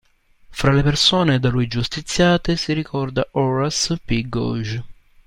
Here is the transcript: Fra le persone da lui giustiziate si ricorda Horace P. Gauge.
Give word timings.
Fra 0.49 0.71
le 0.71 0.81
persone 0.81 1.39
da 1.39 1.49
lui 1.49 1.67
giustiziate 1.67 2.55
si 2.57 2.73
ricorda 2.73 3.23
Horace 3.33 3.99
P. 4.03 4.27
Gauge. 4.27 4.83